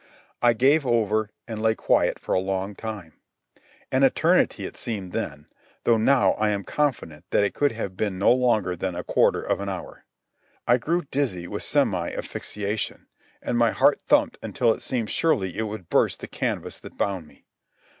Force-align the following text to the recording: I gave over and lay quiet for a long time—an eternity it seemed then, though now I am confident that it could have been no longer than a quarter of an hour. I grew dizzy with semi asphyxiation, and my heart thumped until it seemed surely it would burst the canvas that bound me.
I 0.41 0.53
gave 0.53 0.83
over 0.83 1.29
and 1.47 1.61
lay 1.61 1.75
quiet 1.75 2.17
for 2.17 2.33
a 2.33 2.39
long 2.39 2.73
time—an 2.73 4.01
eternity 4.03 4.65
it 4.65 4.75
seemed 4.75 5.11
then, 5.11 5.45
though 5.83 5.97
now 5.99 6.31
I 6.39 6.49
am 6.49 6.63
confident 6.63 7.25
that 7.29 7.43
it 7.43 7.53
could 7.53 7.73
have 7.73 7.95
been 7.95 8.17
no 8.17 8.31
longer 8.33 8.75
than 8.75 8.95
a 8.95 9.03
quarter 9.03 9.43
of 9.43 9.59
an 9.59 9.69
hour. 9.69 10.05
I 10.67 10.77
grew 10.77 11.03
dizzy 11.11 11.47
with 11.47 11.61
semi 11.61 12.09
asphyxiation, 12.13 13.09
and 13.43 13.59
my 13.59 13.69
heart 13.69 14.01
thumped 14.01 14.39
until 14.41 14.73
it 14.73 14.81
seemed 14.81 15.11
surely 15.11 15.55
it 15.55 15.67
would 15.67 15.87
burst 15.87 16.21
the 16.21 16.27
canvas 16.27 16.79
that 16.79 16.97
bound 16.97 17.27
me. 17.27 17.45